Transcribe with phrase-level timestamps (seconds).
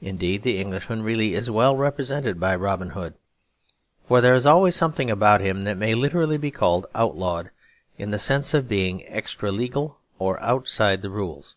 [0.00, 3.14] Indeed the Englishman really is well represented by Robin Hood;
[4.06, 7.50] for there is always something about him that may literally be called outlawed,
[7.98, 11.56] in the sense of being extra legal or outside the rules.